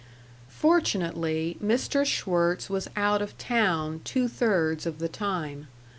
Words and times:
Fortunately, 0.49 1.57
Mr. 1.63 2.03
Schwirtz 2.07 2.71
was 2.71 2.89
out 2.95 3.21
of 3.21 3.37
town 3.37 4.01
two 4.03 4.27
thirds 4.27 4.87
of 4.87 4.97
the 4.97 5.07
time. 5.07 5.67